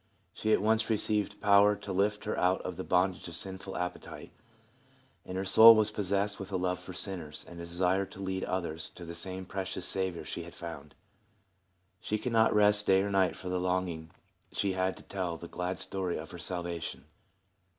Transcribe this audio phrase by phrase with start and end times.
[0.33, 4.31] She at once received power to lift her out of the bondage of sinful appetite,
[5.27, 8.43] and her soul was possessed with a love for sinners, and a desire to lead
[8.45, 10.95] others to the same precious Saviour she had found.
[11.99, 14.09] She could not rest day or night for the longing
[14.51, 17.05] she had to tell the glad story of her salvation.